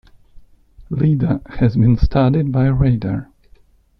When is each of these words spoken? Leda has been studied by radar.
Leda 0.89 1.43
has 1.59 1.75
been 1.77 1.95
studied 1.95 2.51
by 2.51 2.65
radar. 2.65 3.29